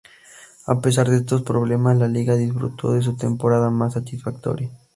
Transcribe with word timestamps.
A 0.65 0.81
pesar 0.81 1.11
de 1.11 1.17
estos 1.17 1.43
problemas, 1.43 1.95
la 1.95 2.07
liga 2.07 2.33
disfrutó 2.35 2.93
de 2.93 3.03
su 3.03 3.15
temporada 3.15 3.69
más 3.69 3.93
satisfactoria. 3.93 4.71